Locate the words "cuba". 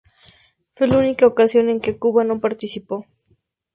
1.99-2.23